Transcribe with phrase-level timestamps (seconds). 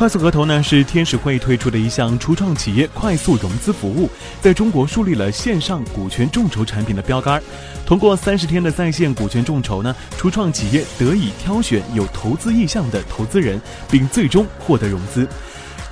[0.00, 4.08] 快速合投呢是天使会推出的一项初创企业快速融资服务，
[4.40, 7.38] 在中国树立了线上股权众筹产品的标杆。
[7.84, 13.60] 通过三十天的在线股权众筹呢，初创企业得以挑选有投资意向的投资人，
[13.90, 15.28] 并最终获得融资。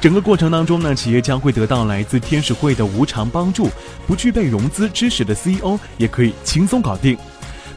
[0.01, 3.69] 整个过程当中呢，企业将会得到来自天使会的无偿帮助，
[4.07, 7.15] 不具备融资知识的 CEO 也可以轻松搞定。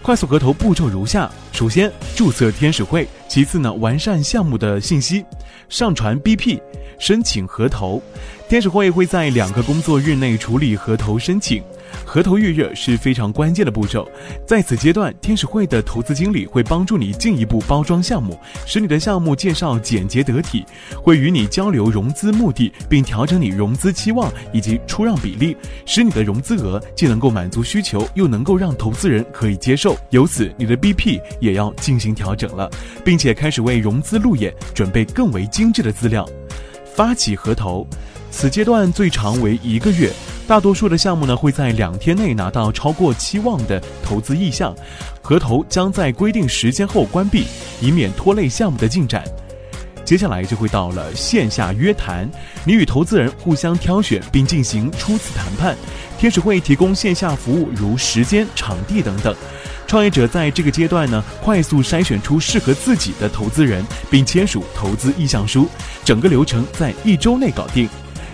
[0.01, 5.23] 快速合投步骤如下：首先注册天使会，其次呢完善项目的信息，
[5.69, 6.59] 上传 BP，
[6.97, 8.01] 申请合投。
[8.49, 11.61] 天使会会在两个工作日内处理合投申请。
[12.05, 14.07] 合投预热是非常关键的步骤，
[14.45, 20.65] 在此阶段，天使会的投资经理会帮助你进一步包装项目，使你的项目介绍简洁得体，
[21.01, 25.55] 会与你交流融资目的，并调整你融资期望以及出让比例，
[25.85, 29.95] 使你的融资额既能够满足需求，又能够让投资人可以接受。
[30.09, 32.69] 由此，你的 BP 也要进行调整了，
[33.03, 36.27] 并且开始为融资路演准备更为精致的资料。
[36.93, 37.87] 发起合投，
[38.29, 40.11] 此阶段最长为一个月。
[40.47, 44.75] 大多数的项目呢会在两天内拿到超过期望的投资意向，
[45.21, 47.45] 合投将在规定时间后关闭，
[47.79, 49.23] 以免拖累项目的进展。
[50.03, 52.29] 接下来就会到了线下约谈，
[52.65, 55.77] 你与投资人互相挑选并进行初次谈判。
[56.17, 59.33] 天使会提供线下服务，如时间、场地等等。
[59.87, 65.69] 创业者在这个阶段呢，快速筛选出适合自己的投资人，并签署投资意向书，
[66.03, 67.87] 整个流程在一周内搞定。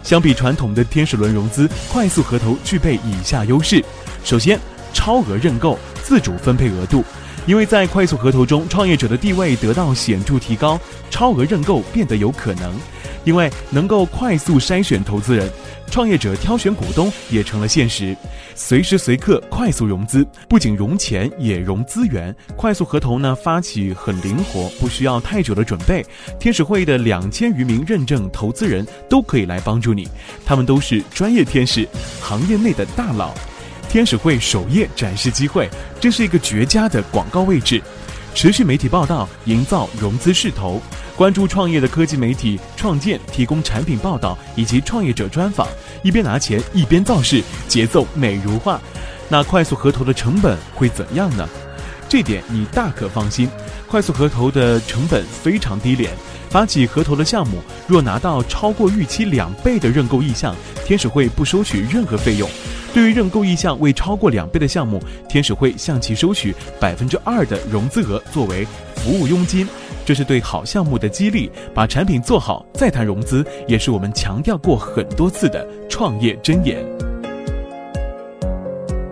[0.07, 3.83] 相比传统的天使轮融资，快速合投具备以下优势：
[4.23, 4.57] 首先，
[4.93, 7.03] 超额认购，自主分配额度。
[7.45, 12.73] 因为在快速合投中，创业者的地位得到显著提高，超额认购变得有可能。
[13.25, 15.51] 因为能够快速筛选投资人，
[15.89, 18.15] 创业者挑选股东也成了现实。
[18.55, 22.35] 随时随刻快速融资，不仅融钱也融资源。
[22.55, 26.05] 快速合投呢，发起很灵活，不需要太久的准备。
[26.39, 30.07] 天使会的两千余名认证投资人都可以来帮助你，
[30.45, 31.87] 他们都是专业天使，
[32.21, 33.33] 行业内的大佬。
[33.89, 35.69] 天使会首页展示机会，
[35.99, 37.81] 这是一个绝佳的广告位置。
[38.37, 40.79] 持续媒体报道，营造融资势头；
[41.15, 45.67] 关注创业的科技媒体创建，提供产品报道以及创业者专访，
[46.03, 48.79] 一边拿钱一边造势，节奏美如画。
[49.27, 51.49] 那快速合投的成本会怎样呢？
[52.07, 53.49] 这点你大可放心，
[53.87, 56.11] 快速合投的成本非常低廉。
[56.51, 60.55] 发起合投的项目，若拿到超过预期两倍的认购意向，
[60.85, 62.47] 天使会不收取任何费用。
[62.97, 64.99] 对于认购意向未超过两倍的项目，
[65.29, 68.65] 天使会向其收取百分之二的融资额作为
[68.95, 69.67] 服务佣金，
[70.03, 71.47] 这是对好项目的激励。
[71.75, 77.06] 把产品做好再谈融资，也是我们强调过很多次的创业箴言。